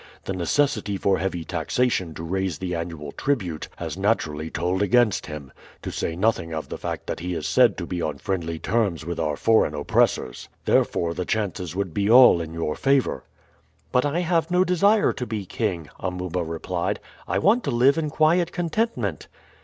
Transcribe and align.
The 0.25 0.33
necessity 0.33 0.97
for 0.97 1.19
heavy 1.19 1.43
taxation 1.45 2.15
to 2.15 2.23
raise 2.23 2.57
the 2.57 2.73
annual 2.73 3.11
tribute 3.11 3.67
has 3.75 3.99
naturally 3.99 4.49
told 4.49 4.81
against 4.81 5.27
him, 5.27 5.51
to 5.83 5.91
say 5.91 6.15
nothing 6.15 6.51
of 6.55 6.69
the 6.69 6.77
fact 6.79 7.05
that 7.05 7.19
he 7.19 7.35
is 7.35 7.45
said 7.47 7.77
to 7.77 7.85
be 7.85 8.01
on 8.01 8.17
friendly 8.17 8.57
terms 8.57 9.05
with 9.05 9.19
our 9.19 9.35
foreign 9.37 9.75
oppressors. 9.75 10.49
Therefore 10.65 11.13
the 11.13 11.23
chances 11.25 11.75
would 11.75 11.93
be 11.93 12.09
all 12.09 12.41
in 12.41 12.51
your 12.51 12.73
favor." 12.75 13.25
"But 13.91 14.03
I 14.03 14.21
have 14.21 14.49
no 14.49 14.63
desire 14.63 15.13
to 15.13 15.25
be 15.27 15.45
king," 15.45 15.87
Amuba 15.99 16.43
replied. 16.43 16.99
"I 17.27 17.37
want 17.37 17.63
to 17.65 17.69
live 17.69 17.95
in 17.99 18.09
quiet 18.09 18.51
contentment." 18.51 19.27